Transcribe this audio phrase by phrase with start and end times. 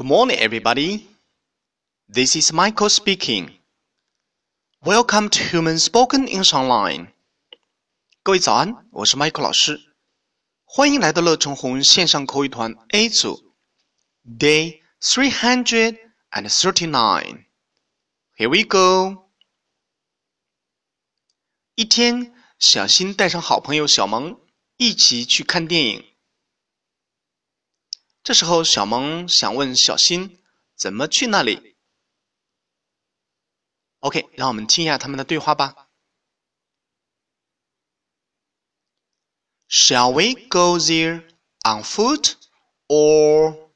[0.00, 1.06] Good morning, everybody.
[2.08, 3.50] This is Michael speaking.
[4.84, 7.12] Welcome to Human Spoken English Online.
[8.22, 9.80] 各位早安，我是 Michael 老师，
[10.64, 13.54] 欢迎来到乐成红线上口语团 A 组，
[14.24, 15.98] Day three hundred
[16.30, 17.46] and thirty-nine.
[18.36, 19.30] Here we go.
[21.74, 24.40] 一天，小新带上好朋友小萌
[24.76, 26.04] 一起去看电影。
[28.22, 30.42] 这时候，小萌想问小新
[30.74, 31.76] 怎么去那里。
[34.00, 35.88] OK，让我们听一下他们的对话吧。
[39.68, 41.24] Shall we go there
[41.64, 42.34] on foot
[42.86, 43.70] or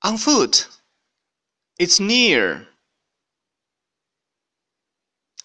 [0.00, 0.66] on foot?
[1.76, 2.68] It's near.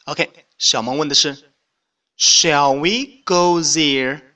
[0.05, 1.54] OK，小萌问的是，
[2.18, 4.33] Shall we go there?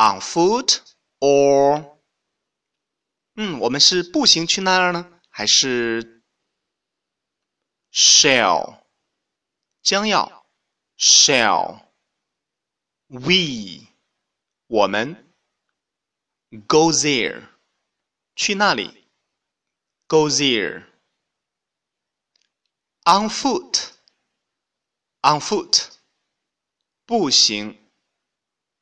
[0.00, 0.82] On foot
[1.20, 1.96] or，
[3.34, 6.22] 嗯，我们是步行去那儿呢，还是
[7.90, 8.84] shall
[9.82, 10.46] 将要
[10.98, 11.86] shall
[13.06, 13.88] we
[14.66, 15.32] 我们
[16.66, 17.48] go there
[18.34, 19.08] 去那里
[20.06, 20.84] go there
[23.04, 23.92] on foot
[25.22, 25.88] on foot
[27.06, 27.79] 步行。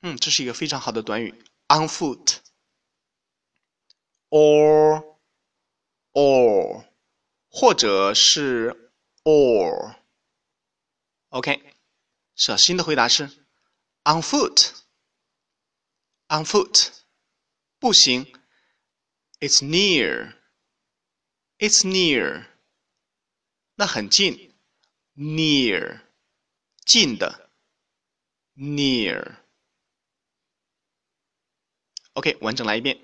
[0.00, 1.32] 嗯，这是一个非常好的短语，
[1.68, 2.38] on foot，or
[6.12, 6.84] or，
[7.48, 8.92] 或者是
[9.22, 10.02] or，OK，
[12.34, 13.24] 小新的回答是
[14.04, 14.74] on foot，on
[16.44, 16.90] foot，
[17.78, 18.26] 步行，
[19.40, 20.34] it's near，it's
[21.86, 22.46] near，
[23.76, 24.54] 那很近，
[25.16, 26.02] near，
[26.84, 27.50] 近的，
[28.54, 29.36] near。
[32.18, 32.98] OK，完整来一遍。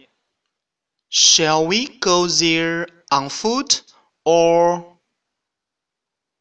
[1.10, 3.82] Shall we go there on foot
[4.24, 4.96] or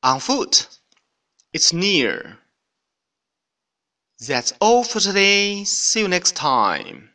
[0.02, 0.67] on foot?
[1.52, 2.37] It's near.
[4.20, 5.64] That's all for today.
[5.65, 7.10] See you next time.